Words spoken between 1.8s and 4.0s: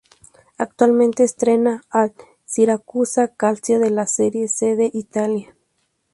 al Siracusa Calcio de